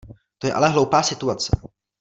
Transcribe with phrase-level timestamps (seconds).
[0.39, 1.51] To je ale hloupá situace.